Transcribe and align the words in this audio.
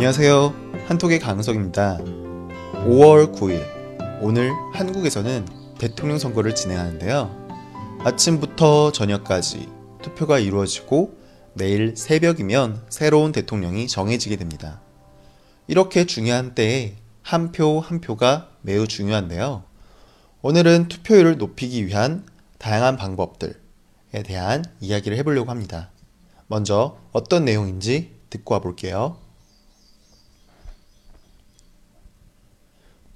안녕하세요. 0.00 0.54
한톡의 0.86 1.18
강석입니다. 1.18 1.98
5월 1.98 3.34
9일, 3.34 3.62
오늘 4.22 4.50
한국에서는 4.72 5.46
대통령 5.78 6.18
선거를 6.18 6.54
진행하는데요. 6.54 7.98
아침부터 8.02 8.92
저녁까지 8.92 9.68
투표가 10.00 10.38
이루어지고 10.38 11.18
내일 11.52 11.98
새벽이면 11.98 12.86
새로운 12.88 13.32
대통령이 13.32 13.88
정해지게 13.88 14.36
됩니다. 14.36 14.80
이렇게 15.66 16.06
중요한 16.06 16.54
때에 16.54 16.96
한 17.20 17.52
표한 17.52 18.00
표가 18.00 18.48
매우 18.62 18.88
중요한데요. 18.88 19.64
오늘은 20.40 20.88
투표율을 20.88 21.36
높이기 21.36 21.86
위한 21.86 22.24
다양한 22.56 22.96
방법들에 22.96 23.52
대한 24.24 24.64
이야기를 24.80 25.18
해보려고 25.18 25.50
합니다. 25.50 25.90
먼저 26.46 26.96
어떤 27.12 27.44
내용인지 27.44 28.16
듣고 28.30 28.54
와볼게요. 28.54 29.28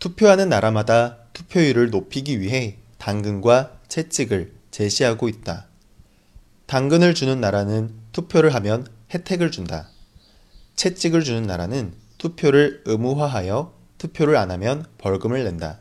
투표하는 0.05 0.51
나라마다 0.51 1.17
투표율을 1.33 1.89
높이기 1.89 2.39
위해 2.39 2.77
당근과 2.99 3.81
채찍을 3.89 4.53
제시하고 4.71 5.31
있다. 5.31 5.69
당근을 6.67 7.15
주는 7.15 7.41
나라는 7.41 7.95
투표를 8.13 8.55
하면 8.55 8.87
혜택을 9.15 9.51
준다. 9.51 9.89
채찍을 10.77 11.25
주는 11.25 11.45
나라는 11.45 11.95
투표를 12.19 12.83
의무화하여 12.85 13.73
투표를 13.97 14.37
안 14.37 14.51
하면 14.51 14.85
벌금을 14.99 15.43
낸다. 15.43 15.81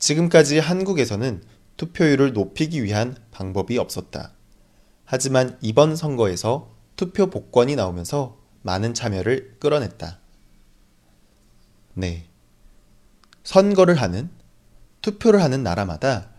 지금까지 0.00 0.58
한국에서는 0.58 1.44
투표율을 1.76 2.32
높이기 2.32 2.82
위한 2.82 3.16
방법이 3.30 3.78
없었다. 3.78 4.32
하지만 5.04 5.56
이번 5.60 5.94
선거에서 5.94 6.74
투표 6.96 7.30
복권이 7.30 7.76
나오면서 7.76 8.40
많은 8.62 8.92
참여를 8.92 9.58
끌어냈다. 9.60 10.18
네. 11.94 12.33
선거를 13.44 13.94
하는, 13.94 14.30
투표를 15.02 15.42
하는 15.42 15.62
나라마다 15.62 16.30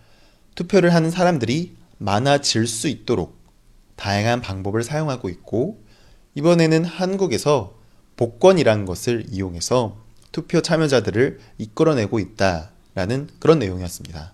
투표를 0.56 0.94
하는 0.94 1.11
사람들이 1.11 1.75
많아질 1.98 2.67
수 2.67 2.88
있도록 2.88 3.38
다양한 3.95 4.42
방법을 4.42 4.84
사용하고 4.84 5.30
있고, 5.30 5.81
이번에는 6.33 6.83
한국에서 6.83 7.76
복권이란 8.17 8.86
것을 8.86 9.26
이용해서 9.30 9.98
투표 10.31 10.61
참여자들을 10.61 11.39
이끌어내고 11.58 12.20
있다라는 12.20 13.30
그런 13.39 13.59
내용이었습니다. 13.59 14.33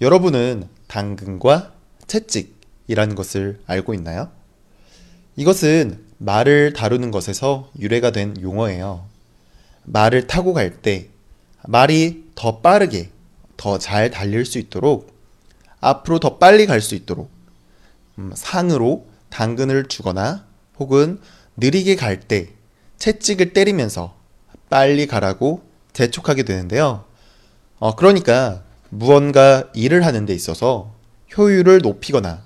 여러분은 0.00 0.68
당근과 0.86 1.74
채찍이라는 2.06 3.14
것을 3.14 3.60
알고 3.66 3.92
있나요? 3.94 4.30
이것은 5.36 6.02
말을 6.18 6.72
다루는 6.72 7.10
것에서 7.10 7.70
유래가 7.78 8.10
된 8.10 8.40
용어예요. 8.40 9.06
말을 9.92 10.26
타고 10.26 10.52
갈 10.52 10.82
때 10.82 11.08
말이 11.66 12.24
더 12.34 12.60
빠르게 12.60 13.10
더 13.56 13.78
잘 13.78 14.10
달릴 14.10 14.44
수 14.44 14.58
있도록 14.58 15.12
앞으로 15.80 16.18
더 16.20 16.38
빨리 16.38 16.66
갈 16.66 16.80
수 16.80 16.94
있도록 16.94 17.30
음, 18.18 18.32
상으로 18.34 19.06
당근을 19.30 19.86
주거나 19.88 20.46
혹은 20.78 21.20
느리게 21.56 21.96
갈 21.96 22.20
때 22.20 22.50
채찍을 22.98 23.52
때리면서 23.52 24.14
빨리 24.70 25.06
가라고 25.06 25.62
재촉하게 25.92 26.42
되는데요. 26.44 27.04
어, 27.78 27.94
그러니까 27.96 28.62
무언가 28.90 29.64
일을 29.74 30.04
하는 30.04 30.26
데 30.26 30.34
있어서 30.34 30.92
효율을 31.36 31.78
높이거나 31.78 32.42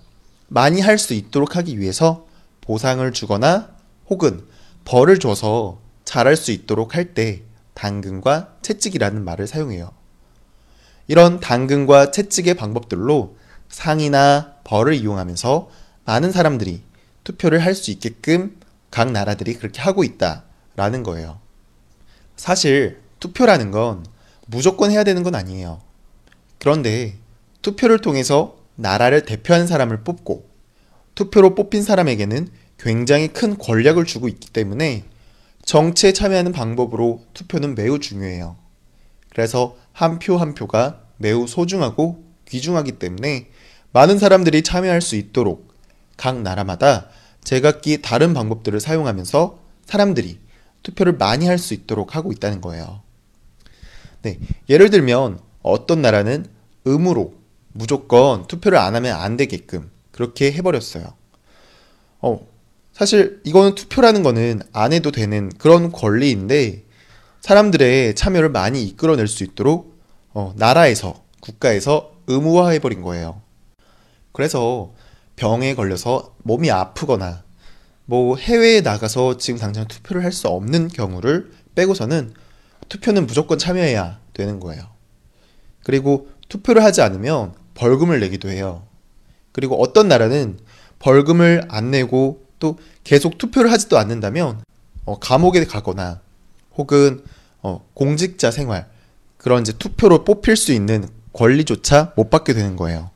많이 0.48 0.80
할 0.80 0.98
수 0.98 1.14
있도록 1.14 1.56
하기 1.56 1.78
위해서 1.80 2.26
보상을 2.60 3.10
주거나 3.12 3.70
혹은 4.08 4.44
벌을 4.84 5.18
줘서 5.18 5.78
잘할 6.12 6.36
수 6.36 6.52
있도록 6.52 6.94
할 6.94 7.14
때 7.14 7.40
당근과 7.72 8.56
채찍이라는 8.60 9.24
말을 9.24 9.46
사용해요. 9.46 9.92
이런 11.08 11.40
당근과 11.40 12.10
채찍의 12.10 12.52
방법들로 12.52 13.38
상이나 13.70 14.56
벌을 14.62 14.92
이용하면서 14.92 15.70
많은 16.04 16.30
사람들이 16.30 16.82
투표를 17.24 17.64
할 17.64 17.74
수 17.74 17.90
있게끔 17.90 18.60
각 18.90 19.10
나라들이 19.10 19.54
그렇게 19.54 19.80
하고 19.80 20.04
있다라는 20.04 21.02
거예요. 21.02 21.40
사실 22.36 23.00
투표라는 23.18 23.70
건 23.70 24.04
무조건 24.46 24.90
해야 24.90 25.04
되는 25.04 25.22
건 25.22 25.34
아니에요. 25.34 25.80
그런데 26.58 27.16
투표를 27.62 28.00
통해서 28.00 28.58
나라를 28.74 29.24
대표하는 29.24 29.66
사람을 29.66 30.04
뽑고 30.04 30.46
투표로 31.14 31.54
뽑힌 31.54 31.82
사람에게는 31.82 32.48
굉장히 32.78 33.28
큰 33.28 33.56
권력을 33.56 34.04
주고 34.04 34.28
있기 34.28 34.50
때문에 34.50 35.04
정치에 35.64 36.12
참여하는 36.12 36.52
방법으로 36.52 37.24
투표는 37.34 37.74
매우 37.74 37.98
중요해요. 37.98 38.56
그래서 39.30 39.76
한표한 39.92 40.54
표가 40.54 41.00
매우 41.16 41.46
소중하고 41.46 42.22
귀중하기 42.48 42.92
때문에 42.92 43.48
많은 43.92 44.18
사람들이 44.18 44.62
참여할 44.62 45.00
수 45.00 45.16
있도록 45.16 45.72
각 46.16 46.40
나라마다 46.42 47.08
제각기 47.44 48.02
다른 48.02 48.34
방법들을 48.34 48.80
사용하면서 48.80 49.58
사람들이 49.86 50.38
투표를 50.82 51.14
많이 51.14 51.46
할 51.46 51.58
수 51.58 51.74
있도록 51.74 52.16
하고 52.16 52.32
있다는 52.32 52.60
거예요. 52.60 53.02
네, 54.22 54.38
예를 54.68 54.90
들면 54.90 55.40
어떤 55.62 56.02
나라는 56.02 56.46
의무로 56.84 57.34
무조건 57.72 58.46
투표를 58.46 58.78
안 58.78 58.94
하면 58.94 59.16
안 59.16 59.36
되게끔 59.36 59.90
그렇게 60.10 60.52
해버렸어요. 60.52 61.14
어, 62.20 62.46
사실 62.92 63.40
이거는 63.44 63.74
투표라는 63.74 64.22
거는 64.22 64.62
안 64.72 64.92
해도 64.92 65.10
되는 65.10 65.50
그런 65.58 65.90
권리인데 65.92 66.84
사람들의 67.40 68.14
참여를 68.14 68.50
많이 68.50 68.84
이끌어낼 68.84 69.26
수 69.26 69.44
있도록 69.44 69.98
어, 70.34 70.52
나라에서 70.56 71.22
국가에서 71.40 72.12
의무화해버린 72.26 73.02
거예요. 73.02 73.40
그래서 74.32 74.92
병에 75.36 75.74
걸려서 75.74 76.34
몸이 76.42 76.70
아프거나 76.70 77.42
뭐 78.04 78.36
해외에 78.36 78.80
나가서 78.80 79.38
지금 79.38 79.58
당장 79.58 79.86
투표를 79.88 80.24
할 80.24 80.32
수 80.32 80.48
없는 80.48 80.88
경우를 80.88 81.50
빼고서는 81.74 82.34
투표는 82.88 83.26
무조건 83.26 83.58
참여해야 83.58 84.18
되는 84.34 84.60
거예요. 84.60 84.84
그리고 85.82 86.28
투표를 86.48 86.84
하지 86.84 87.00
않으면 87.00 87.54
벌금을 87.74 88.20
내기도 88.20 88.50
해요. 88.50 88.82
그리고 89.52 89.80
어떤 89.82 90.08
나라는 90.08 90.58
벌금을 90.98 91.64
안 91.68 91.90
내고 91.90 92.42
또 92.62 92.78
계속 93.02 93.38
투표를 93.38 93.72
하지도 93.72 93.98
않는다면 93.98 94.62
어, 95.04 95.18
감옥에 95.18 95.64
가거나 95.64 96.20
혹은 96.76 97.24
어, 97.60 97.84
공직자 97.92 98.52
생활 98.52 98.88
그런 99.36 99.62
이제 99.62 99.72
투표로 99.72 100.22
뽑힐 100.24 100.56
수 100.56 100.72
있는 100.72 101.08
권리조차 101.32 102.12
못 102.14 102.30
받게 102.30 102.54
되는 102.54 102.76
거예요. 102.76 103.10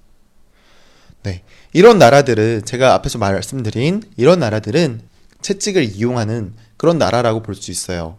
네. 1.23 1.45
이런 1.73 1.99
나라들은 1.99 2.65
제가 2.65 2.95
앞에서 2.95 3.19
말씀드린 3.19 4.03
이런 4.17 4.41
나라들은 4.41 5.03
채찍을 5.43 5.85
이용하는 5.85 6.55
그런 6.77 6.99
나라라고 6.99 7.43
볼 7.43 7.55
수 7.55 7.71
있어요. 7.71 8.17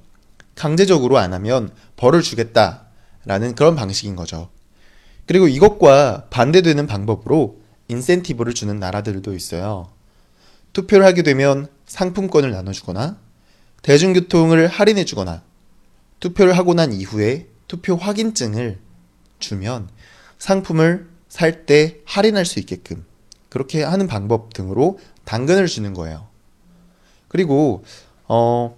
강제적으로 0.56 1.18
안 1.18 1.34
하면 1.34 1.72
벌을 1.98 2.22
주겠다라는 2.22 3.56
그런 3.56 3.76
방식인 3.76 4.16
거죠. 4.16 4.50
그리고 5.26 5.50
이것과 5.50 6.28
반대되는 6.30 6.88
방법으로 6.88 7.60
인센티브를 7.90 8.54
주는 8.54 8.80
나라들도 8.80 9.34
있어요. 9.34 9.97
투표를 10.78 11.08
하게 11.08 11.24
되면 11.24 11.68
상품권을 11.88 12.52
나눠주거나 12.52 13.18
대중교통을 13.82 14.68
할인해주거나 14.68 15.42
투표를 16.20 16.56
하고 16.56 16.76
난 16.76 16.94
이후에 16.94 17.48
투표 17.68 17.96
확인증을 17.96 18.78
주면 19.40 19.90
상품을 20.38 21.10
살 21.30 21.66
때 21.66 21.98
할인할 22.06 22.46
수 22.46 22.60
있게끔 22.60 23.06
그렇게 23.50 23.82
하는 23.82 24.06
방법 24.06 24.54
등으로 24.54 25.00
당근을 25.26 25.66
주는 25.66 25.96
거예요. 25.96 26.28
그리고 27.28 27.84
어 28.28 28.78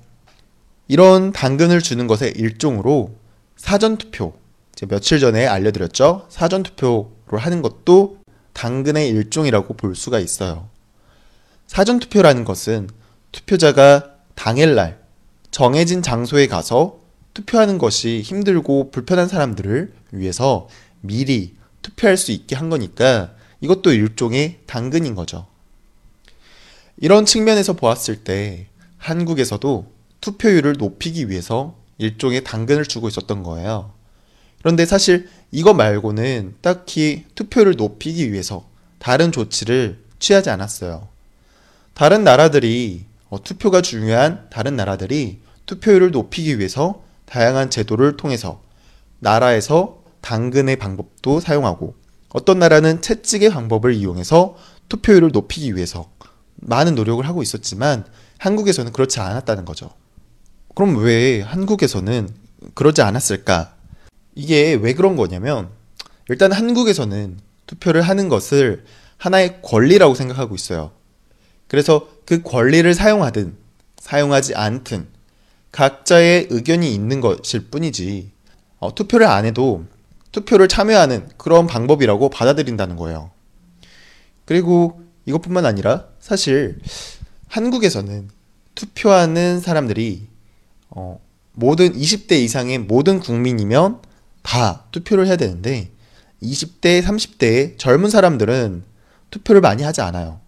이런 0.87 1.33
당근을 1.33 1.81
주는 1.81 2.07
것의 2.07 2.31
일종으로 2.37 3.13
사전 3.57 3.97
투표 3.97 4.33
며칠 4.87 5.19
전에 5.19 5.45
알려드렸죠. 5.45 6.27
사전 6.29 6.63
투표를 6.63 7.39
하는 7.39 7.61
것도 7.61 8.19
당근의 8.53 9.09
일종이라고 9.09 9.73
볼 9.73 9.95
수가 9.95 10.19
있어요. 10.19 10.69
사전 11.69 11.99
투표라는 11.99 12.45
것은 12.45 12.89
투표자가 13.31 14.15
당일날 14.33 14.99
정해진 15.51 16.01
장소에 16.01 16.47
가서 16.47 16.99
투표하는 17.35 17.77
것이 17.77 18.21
힘들고 18.21 18.89
불편한 18.89 19.27
사람들을 19.27 19.93
위해서 20.13 20.67
미리 21.01 21.53
투표할 21.83 22.17
수 22.17 22.31
있게 22.31 22.55
한 22.55 22.71
거니까 22.71 23.35
이것도 23.61 23.93
일종의 23.93 24.61
당근인 24.65 25.13
거죠. 25.13 25.45
이런 26.97 27.27
측면에서 27.27 27.73
보았을 27.73 28.23
때 28.23 28.65
한국에서도 28.97 29.93
투표율을 30.21 30.73
높이기 30.73 31.29
위해서 31.29 31.75
일종의 31.99 32.43
당근을 32.43 32.85
주고 32.85 33.09
있었던 33.09 33.43
거예요. 33.43 33.93
그런데 34.57 34.87
사실 34.87 35.29
이거 35.51 35.75
말고는 35.75 36.55
딱히 36.61 37.25
투표를 37.35 37.75
높이기 37.75 38.33
위해서 38.33 38.67
다른 38.97 39.31
조치를 39.31 39.99
취하지 40.17 40.49
않았어요. 40.49 41.18
다른 41.99 42.23
나라들이 42.23 43.03
어, 43.27 43.43
투표가 43.43 43.81
중요한 43.81 44.47
다른 44.49 44.77
나라들이 44.77 45.41
투표율을 45.65 46.11
높이기 46.11 46.57
위해서 46.57 47.03
다양한 47.25 47.69
제도를 47.69 48.15
통해서 48.15 48.61
나라에서 49.19 50.01
당근의 50.21 50.77
방법도 50.77 51.41
사용하고 51.41 51.95
어떤 52.29 52.57
나라는 52.57 53.01
채찍의 53.01 53.49
방법을 53.49 53.95
이용해서 53.95 54.55
투표율을 54.87 55.31
높이기 55.33 55.75
위해서 55.75 56.09
많은 56.55 56.95
노력을 56.95 57.27
하고 57.27 57.43
있었지만 57.43 58.05
한국에서는 58.37 58.93
그렇지 58.93 59.19
않았다는 59.19 59.65
거죠. 59.65 59.91
그럼 60.75 61.03
왜 61.03 61.41
한국에서는 61.41 62.29
그러지 62.75 63.01
않았을까? 63.01 63.75
이게 64.35 64.73
왜 64.75 64.93
그런 64.93 65.17
거냐면 65.17 65.67
일단 66.29 66.53
한국에서는 66.53 67.39
투표를 67.67 68.03
하는 68.03 68.29
것을 68.29 68.85
하나의 69.17 69.61
권리라고 69.61 70.15
생각하고 70.15 70.55
있어요. 70.55 70.97
그래서 71.69 72.09
그 72.25 72.41
권리를 72.41 72.93
사용하든 72.93 73.55
사용하지 73.97 74.55
않든 74.55 75.07
각자의 75.71 76.47
의견이 76.49 76.93
있는 76.93 77.21
것일 77.21 77.69
뿐이지 77.69 78.31
어, 78.79 78.93
투표를 78.93 79.27
안 79.27 79.45
해도 79.45 79.85
투표를 80.31 80.67
참여하는 80.67 81.29
그런 81.37 81.67
방법이라고 81.67 82.29
받아들인다는 82.29 82.95
거예요. 82.95 83.31
그리고 84.45 85.01
이것뿐만 85.25 85.65
아니라 85.65 86.07
사실 86.19 86.79
한국에서는 87.47 88.29
투표하는 88.75 89.59
사람들이 89.59 90.27
어, 90.89 91.19
모든 91.53 91.93
20대 91.93 92.33
이상의 92.33 92.79
모든 92.79 93.19
국민이면 93.19 94.01
다 94.41 94.85
투표를 94.91 95.27
해야 95.27 95.35
되는데 95.35 95.91
20대, 96.41 97.03
30대의 97.03 97.77
젊은 97.77 98.09
사람들은 98.09 98.83
투표를 99.29 99.61
많이 99.61 99.83
하지 99.83 100.01
않아요. 100.01 100.39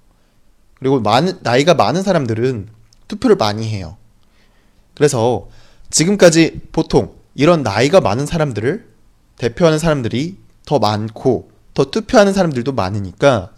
그리고 0.81 0.99
많은, 0.99 1.37
나이가 1.43 1.75
많은 1.75 2.01
사람들은 2.01 2.67
투표를 3.07 3.35
많이 3.35 3.69
해요. 3.69 3.97
그래서 4.95 5.47
지금까지 5.91 6.61
보통 6.71 7.13
이런 7.35 7.61
나이가 7.61 8.01
많은 8.01 8.25
사람들을 8.25 8.89
대표하는 9.37 9.77
사람들이 9.77 10.37
더 10.65 10.79
많고 10.79 11.51
더 11.75 11.85
투표하는 11.91 12.33
사람들도 12.33 12.71
많으니까 12.71 13.51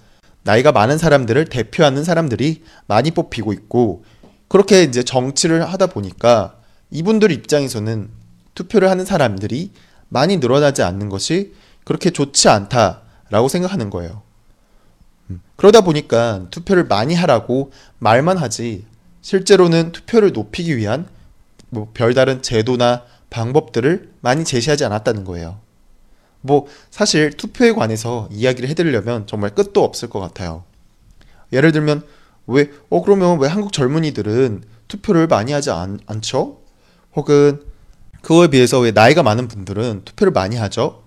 나이가 0.44 0.74
많은 0.74 0.98
사람들을 0.98 1.46
대표하는 1.46 2.04
사람들이 2.04 2.64
많이 2.88 3.12
뽑히고 3.12 3.54
있고 3.54 4.04
그렇게 4.50 4.84
이제 4.84 5.02
정치를 5.02 5.64
하다 5.72 5.88
보니까 5.88 6.58
이분들 6.92 7.32
입장에서는 7.32 8.10
투표를 8.54 8.90
하는 8.90 9.06
사람들이 9.06 9.72
많이 10.10 10.38
늘어나지 10.38 10.84
않는 10.84 11.08
것이 11.08 11.54
그렇게 11.86 12.10
좋지 12.10 12.50
않다라고 12.50 13.48
생각하는 13.48 13.90
거예요. 13.90 14.24
음, 15.30 15.42
그러다 15.56 15.82
보니까 15.82 16.48
투표를 16.52 16.86
많이 16.86 17.16
하라고 17.16 17.72
말만 18.00 18.38
하지 18.38 18.86
실제로는 19.22 19.92
투표를 19.92 20.32
높이기 20.34 20.76
위한 20.78 21.08
뭐 21.70 21.90
별다른 21.94 22.42
제도나 22.42 23.04
방법들을 23.30 24.12
많이 24.22 24.44
제시하지 24.44 24.86
않았다는 24.86 25.24
거예요. 25.24 25.60
뭐 26.42 26.68
사실 26.92 27.32
투표에 27.32 27.72
관해서 27.72 28.28
이야기를 28.32 28.70
해드리려면 28.70 29.28
정말 29.28 29.52
끝도 29.56 29.84
없을 29.84 30.10
것 30.10 30.20
같아요. 30.20 30.64
예를 31.54 31.72
들면 31.72 32.04
왜 32.48 32.70
어 32.90 33.02
그러면 33.02 33.40
왜 33.40 33.48
한국 33.48 33.72
젊은이들은 33.72 34.64
투표를 34.90 35.28
많이 35.28 35.54
하지 35.54 35.72
않, 35.72 36.00
않죠? 36.06 36.60
혹은 37.16 37.64
그거에 38.22 38.48
비해서 38.50 38.80
왜 38.80 38.92
나이가 38.92 39.24
많은 39.24 39.48
분들은 39.48 40.02
투표를 40.06 40.32
많이 40.34 40.58
하죠? 40.58 41.04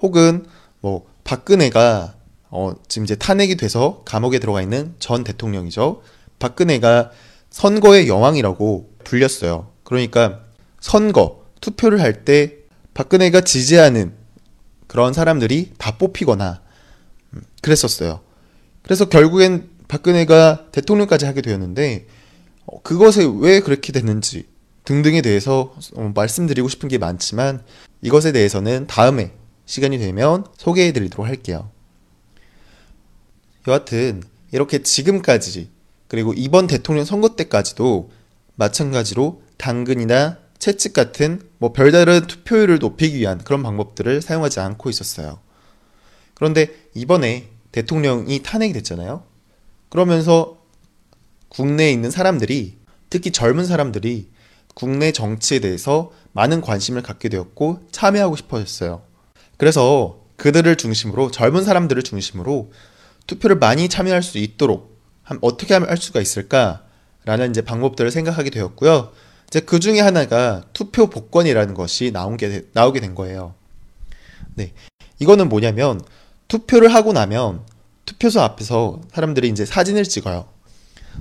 혹은 0.00 0.46
뭐 0.80 1.06
박근혜가 1.24 2.14
어 2.56 2.72
지금 2.86 3.04
이제 3.04 3.16
탄핵이 3.16 3.56
돼서 3.56 4.02
감옥에 4.04 4.38
들어가 4.38 4.62
있는 4.62 4.94
전 5.00 5.24
대통령이죠. 5.24 6.02
박근혜가 6.38 7.10
선거의 7.50 8.06
여왕이라고 8.06 8.90
불렸어요. 9.02 9.72
그러니까 9.82 10.44
선거 10.80 11.44
투표를 11.60 12.00
할 12.00 12.24
때 12.24 12.58
박근혜가 12.94 13.40
지지하는 13.40 14.12
그런 14.86 15.12
사람들이 15.12 15.72
다 15.78 15.98
뽑히거나 15.98 16.60
음, 17.34 17.42
그랬었어요. 17.60 18.20
그래서 18.82 19.08
결국엔 19.08 19.68
박근혜가 19.88 20.66
대통령까지 20.70 21.26
하게 21.26 21.42
되었는데 21.42 22.06
어, 22.66 22.80
그것에 22.82 23.28
왜 23.40 23.58
그렇게 23.58 23.92
됐는지 23.92 24.46
등등에 24.84 25.22
대해서 25.22 25.74
어, 25.96 26.12
말씀드리고 26.14 26.68
싶은 26.68 26.88
게 26.88 26.98
많지만 26.98 27.64
이것에 28.00 28.30
대해서는 28.30 28.86
다음에 28.86 29.32
시간이 29.66 29.98
되면 29.98 30.44
소개해 30.56 30.92
드리도록 30.92 31.26
할게요. 31.26 31.73
여하튼 33.66 34.22
이렇게 34.52 34.82
지금까지 34.82 35.70
그리고 36.08 36.32
이번 36.34 36.66
대통령 36.66 37.04
선거 37.04 37.34
때까지도 37.36 38.10
마찬가지로 38.56 39.42
당근이나 39.56 40.38
채찍 40.58 40.92
같은 40.92 41.42
뭐 41.58 41.72
별다른 41.72 42.26
투표율을 42.26 42.78
높이기 42.78 43.18
위한 43.18 43.38
그런 43.38 43.62
방법들을 43.62 44.22
사용하지 44.22 44.60
않고 44.60 44.90
있었어요. 44.90 45.40
그런데 46.34 46.74
이번에 46.94 47.48
대통령이 47.72 48.42
탄핵이 48.42 48.72
됐잖아요. 48.72 49.24
그러면서 49.88 50.58
국내에 51.48 51.90
있는 51.90 52.10
사람들이 52.10 52.78
특히 53.10 53.30
젊은 53.30 53.64
사람들이 53.64 54.28
국내 54.74 55.12
정치에 55.12 55.60
대해서 55.60 56.12
많은 56.32 56.60
관심을 56.60 57.02
갖게 57.02 57.28
되었고 57.28 57.86
참여하고 57.92 58.36
싶어졌어요. 58.36 59.02
그래서 59.56 60.20
그들을 60.36 60.76
중심으로 60.76 61.30
젊은 61.30 61.62
사람들을 61.64 62.02
중심으로 62.02 62.72
투표를 63.26 63.56
많이 63.56 63.88
참여할 63.88 64.22
수 64.22 64.38
있도록 64.38 64.98
어떻게 65.40 65.74
할 65.74 65.96
수가 65.96 66.20
있을까라는 66.20 67.50
이제 67.50 67.62
방법들을 67.62 68.10
생각하게 68.10 68.50
되었고요. 68.50 69.12
이제 69.48 69.60
그 69.60 69.80
중에 69.80 70.00
하나가 70.00 70.62
투표 70.72 71.08
복권이라는 71.08 71.74
것이 71.74 72.10
나온 72.12 72.36
게 72.36 72.64
나오게 72.72 73.00
된 73.00 73.14
거예요. 73.14 73.54
네, 74.54 74.72
이거는 75.18 75.48
뭐냐면 75.48 76.00
투표를 76.48 76.92
하고 76.94 77.12
나면 77.12 77.62
투표소 78.04 78.40
앞에서 78.40 79.00
사람들이 79.12 79.48
이제 79.48 79.64
사진을 79.64 80.04
찍어요. 80.04 80.46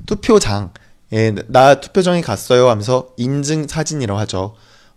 투표장 0.06 0.74
예, 1.14 1.34
나 1.48 1.80
투표장에 1.80 2.22
갔어요 2.22 2.70
하면서 2.70 3.14
인증 3.18 3.68
사진이라고 3.68 4.20
하죠. 4.22 4.56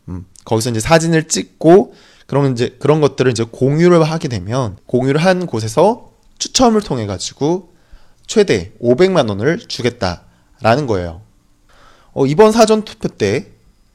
음, 0.09 0.25
거기서 0.45 0.71
이제 0.71 0.81
사진을 0.81 1.29
찍고 1.29 1.95
그런 2.27 2.53
이제 2.53 2.77
그런 2.81 3.01
것들을 3.01 3.31
이제 3.31 3.45
공유를 3.45 4.03
하게 4.03 4.29
되면 4.29 4.77
공유를 4.87 5.23
한 5.23 5.47
곳에서 5.47 6.13
추첨을 6.39 6.81
통해 6.81 7.07
가지고 7.07 7.73
최대 8.27 8.73
500만 8.81 9.29
원을 9.29 9.59
주겠다라는 9.59 10.87
거예요. 10.87 11.23
어, 12.13 12.27
이번 12.27 12.53
사전 12.53 12.85
투표 12.85 13.09
때 13.09 13.47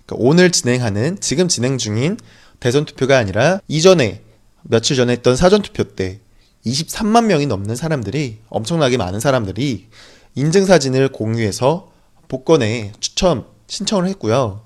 그러니까 0.06 0.16
오늘 0.28 0.52
진행하는 0.52 1.20
지금 1.20 1.48
진행 1.48 1.78
중인 1.78 2.18
대선 2.60 2.86
투표가 2.86 3.18
아니라 3.18 3.60
이전에 3.68 4.22
며칠 4.64 4.96
전에 4.96 5.14
했던 5.14 5.36
사전 5.36 5.62
투표 5.62 5.84
때 5.84 6.20
23만 6.66 7.26
명이 7.26 7.48
넘는 7.48 7.76
사람들이 7.76 8.40
엄청나게 8.50 8.98
많은 8.98 9.20
사람들이 9.20 9.88
인증 10.36 10.66
사진을 10.66 11.10
공유해서 11.10 11.92
복권에 12.28 12.94
추첨 13.00 13.46
신청을 13.68 14.08
했고요. 14.10 14.64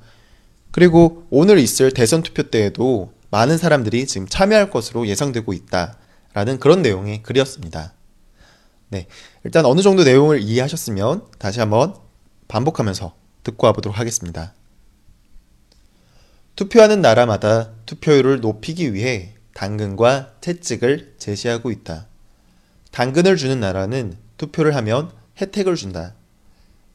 그리고 0.72 1.26
오늘 1.30 1.58
있을 1.60 1.92
대선 1.92 2.22
투표 2.22 2.44
때에도 2.44 3.14
많은 3.30 3.58
사람들이 3.58 4.08
지금 4.08 4.28
참여할 4.28 4.70
것으로 4.70 5.08
예상되고 5.08 5.54
있다 5.54 5.98
라는 6.36 6.60
그런 6.60 6.82
내용의 6.82 7.24
글이었습니다. 7.24 7.94
네. 8.90 9.08
일단 9.46 9.66
어느 9.66 9.82
정도 9.82 10.04
내용을 10.04 10.42
이해하셨으면 10.42 11.28
다시 11.40 11.62
한번 11.62 11.96
반복하면서 12.50 13.16
듣고 13.44 13.68
와보도록 13.68 13.98
하겠습니다. 13.98 14.54
투표하는 16.58 17.02
나라마다 17.02 17.72
투표율을 17.86 18.42
높이기 18.42 18.94
위해 18.94 19.36
당근과 19.54 20.34
채찍을 20.42 21.16
제시하고 21.18 21.72
있다. 21.72 22.08
당근을 22.92 23.38
주는 23.38 23.62
나라는 23.62 24.18
투표를 24.36 24.76
하면 24.76 25.12
혜택을 25.40 25.76
준다. 25.76 26.16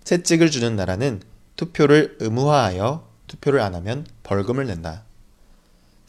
채찍을 0.05 0.51
주는 0.51 0.77
나라는 0.77 1.23
투표를 1.57 2.19
의무화하여 2.21 3.09
투표를 3.27 3.61
안 3.61 3.75
하면 3.75 4.07
벌금을 4.23 4.67
낸다. 4.67 5.05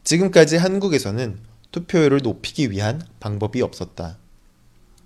지금까지 0.04 0.58
한국에서는 0.58 1.51
투표율을 1.72 2.20
높이기 2.24 2.72
위한 2.72 3.02
방법이 3.20 3.62
없었다. 3.62 4.18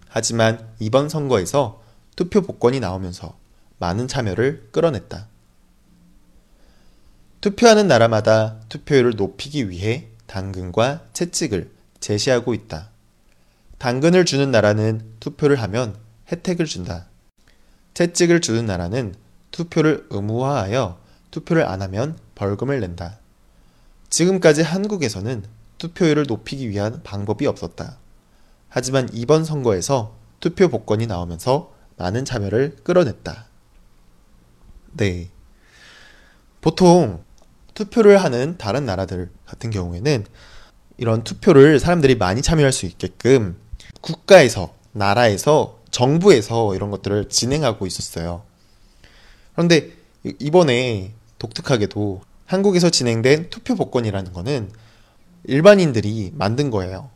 하지만 0.07 0.67
이번 0.79 1.09
선거에서 1.09 1.81
투표 2.15 2.41
복권이 2.41 2.79
나오면서 2.79 3.37
많은 3.77 4.07
참여를 4.07 4.69
끌어냈다. 4.71 5.27
투표하는 7.41 7.87
나라마다 7.87 8.59
투표율을 8.69 9.15
높이기 9.15 9.69
위해 9.69 10.07
당근과 10.25 11.05
채찍을 11.13 11.69
제시하고 11.99 12.53
있다. 12.53 12.89
당근을 13.77 14.25
주는 14.25 14.49
나라는 14.51 15.01
투표를 15.19 15.61
하면 15.61 15.95
혜택을 16.31 16.65
준다. 16.65 17.07
채찍을 17.93 18.41
주는 18.41 18.65
나라는 18.65 19.13
투표를 19.51 20.07
의무화하여 20.09 20.99
투표를 21.31 21.65
안 21.65 21.81
하면 21.81 22.17
벌금을 22.35 22.79
낸다. 22.79 23.19
지금까지 24.09 24.63
한국에서는 24.63 25.43
투표율을 25.85 26.25
높이기 26.27 26.69
위한 26.69 27.01
방법이 27.03 27.45
없었다. 27.45 27.99
하지만 28.69 29.07
이번 29.13 29.45
선거에서 29.45 30.15
투표 30.39 30.67
복권이 30.67 31.05
나오면서 31.05 31.73
많은 31.97 32.25
참여를 32.25 32.77
끌어냈다. 32.83 33.45
네. 34.93 35.29
보통 36.61 37.23
투표를 37.75 38.17
하는 38.17 38.57
다른 38.57 38.85
나라들 38.85 39.29
같은 39.45 39.69
경우에는 39.69 40.25
이런 40.97 41.23
투표를 41.23 41.79
사람들이 41.79 42.15
많이 42.15 42.41
참여할 42.41 42.71
수 42.71 42.85
있게끔 42.85 43.57
국가에서, 44.01 44.73
나라에서, 44.91 45.79
정부에서 45.91 46.75
이런 46.75 46.89
것들을 46.89 47.29
진행하고 47.29 47.85
있었어요. 47.85 48.43
그런데 49.53 49.91
이번에 50.39 51.13
독특하게도 51.37 52.21
한국에서 52.45 52.89
진행된 52.89 53.49
투표 53.49 53.75
복권이라는 53.75 54.33
거는 54.33 54.71
일반인들이 55.47 56.31
만든 56.35 56.71
거예요. 56.71 57.09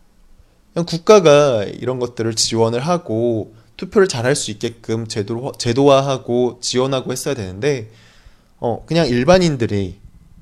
국가가 0.86 1.64
이런 1.64 2.00
것들을 2.00 2.34
지원을 2.36 2.80
하고 2.80 3.54
투표를 3.78 4.08
잘할 4.08 4.36
수 4.36 4.52
있게끔 4.52 5.08
제도, 5.08 5.52
제도화하고 5.58 6.60
지원하고 6.62 7.12
했어야 7.12 7.34
되는데, 7.34 7.90
어, 8.60 8.84
그냥 8.86 9.08
일반인들이 9.08 10.00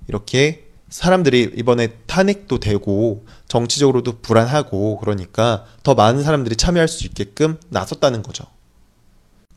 이렇게 0.08 0.68
사람들이 0.90 1.54
이번에 1.56 1.90
탄핵도 2.08 2.60
되고 2.60 3.26
정치적으로도 3.48 4.22
불안하고 4.22 4.98
그러니까 4.98 5.66
더 5.84 5.94
많은 5.96 6.24
사람들이 6.24 6.56
참여할 6.56 6.88
수 6.88 7.06
있게끔 7.06 7.60
나섰다는 7.70 8.24
거죠. 8.24 8.46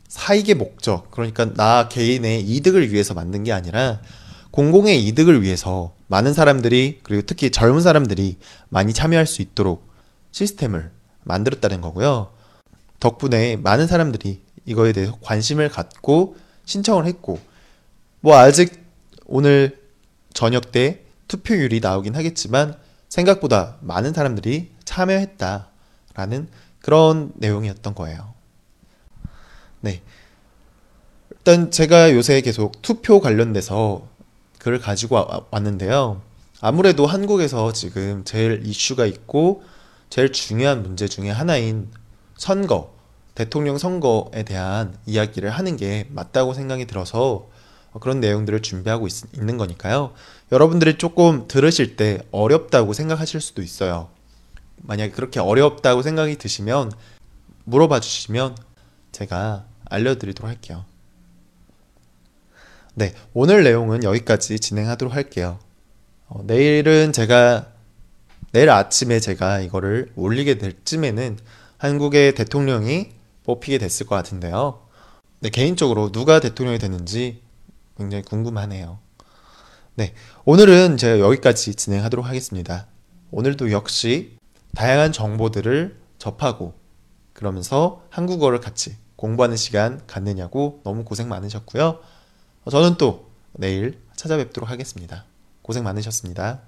사익의 0.09 0.55
목적, 0.55 1.09
그러니까 1.09 1.53
나 1.53 1.87
개인의 1.87 2.41
이득을 2.41 2.91
위해서 2.91 3.13
만든 3.13 3.43
게 3.43 3.53
아니라 3.53 4.01
공공의 4.51 5.05
이득을 5.07 5.41
위해서 5.41 5.93
많은 6.07 6.33
사람들이 6.33 6.99
그리고 7.03 7.21
특히 7.25 7.51
젊은 7.51 7.81
사람들이 7.81 8.37
많이 8.69 8.93
참여할 8.93 9.25
수 9.25 9.41
있도록 9.41 9.87
시스템을 10.31 10.91
만들었다는 11.23 11.81
거고요. 11.81 12.31
덕분에 12.99 13.55
많은 13.57 13.87
사람들이 13.87 14.41
이거에 14.65 14.91
대해서 14.91 15.17
관심을 15.21 15.69
갖고 15.69 16.35
신청을 16.65 17.05
했고 17.05 17.39
뭐 18.19 18.35
아직 18.35 18.83
오늘 19.25 19.79
저녁 20.33 20.71
때 20.71 21.01
투표율이 21.27 21.79
나오긴 21.79 22.15
하겠지만 22.15 22.77
생각보다 23.09 23.77
많은 23.81 24.13
사람들이 24.13 24.71
참여했다라는 24.85 26.49
그런 26.81 27.31
내용이었던 27.35 27.95
거예요. 27.95 28.33
네. 29.79 30.01
일단 31.31 31.71
제가 31.71 32.13
요새 32.13 32.41
계속 32.41 32.81
투표 32.81 33.19
관련돼서 33.19 34.07
글을 34.61 34.79
가지고 34.79 35.25
왔는데요. 35.49 36.21
아무래도 36.61 37.07
한국에서 37.07 37.73
지금 37.73 38.23
제일 38.23 38.61
이슈가 38.63 39.07
있고 39.07 39.63
제일 40.11 40.31
중요한 40.31 40.83
문제 40.83 41.07
중에 41.07 41.31
하나인 41.31 41.89
선거, 42.37 42.93
대통령 43.33 43.79
선거에 43.79 44.43
대한 44.43 44.95
이야기를 45.07 45.49
하는 45.49 45.77
게 45.77 46.07
맞다고 46.11 46.53
생각이 46.53 46.85
들어서 46.85 47.49
그런 47.99 48.19
내용들을 48.19 48.61
준비하고 48.61 49.07
있, 49.07 49.13
는 49.33 49.57
거니까요. 49.57 50.13
여러분들이 50.51 50.97
조금 50.99 51.47
들으실 51.47 51.95
때 51.95 52.19
어렵다고 52.31 52.93
생각하실 52.93 53.41
수도 53.41 53.63
있어요. 53.63 54.09
만약에 54.77 55.11
그렇게 55.11 55.39
어렵다고 55.39 56.03
생각이 56.03 56.37
드시면 56.37 56.91
물어봐 57.63 57.99
주시면 57.99 58.55
제가 59.11 59.65
알려드리도록 59.85 60.47
할게요. 60.47 60.85
네, 62.93 63.13
오늘 63.33 63.63
내용은 63.63 64.03
여기까지 64.03 64.59
진행하도록 64.59 65.13
할게요. 65.15 65.59
어, 66.27 66.41
내일은 66.43 67.13
제가 67.13 67.67
내일 68.51 68.69
아침에 68.69 69.21
제가 69.21 69.61
이거를 69.61 70.11
올리게 70.17 70.57
될 70.57 70.73
쯤에는 70.83 71.37
한국의 71.77 72.35
대통령이 72.35 73.11
뽑히게 73.45 73.77
됐을 73.77 74.05
것 74.05 74.15
같은데요. 74.15 74.85
네, 75.39 75.49
개인적으로 75.49 76.11
누가 76.11 76.41
대통령이 76.41 76.79
되는지 76.79 77.41
굉장히 77.97 78.23
궁금하네요. 78.25 78.99
네, 79.95 80.13
오늘은 80.43 80.97
제가 80.97 81.19
여기까지 81.19 81.75
진행하도록 81.75 82.25
하겠습니다. 82.25 82.87
오늘도 83.31 83.71
역시 83.71 84.37
다양한 84.75 85.13
정보들을 85.13 85.97
접하고 86.17 86.73
그러면서 87.31 88.03
한국어를 88.09 88.59
같이 88.59 88.97
공부하는 89.15 89.55
시간 89.55 90.05
갖느냐고 90.07 90.81
너무 90.83 91.05
고생 91.05 91.29
많으셨고요. 91.29 91.99
저는 92.69 92.95
또 92.97 93.31
내일 93.53 93.99
찾아뵙도록 94.15 94.69
하겠습니다. 94.69 95.25
고생 95.61 95.83
많으셨습니다. 95.83 96.61